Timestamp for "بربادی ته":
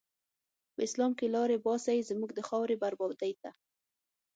2.83-3.51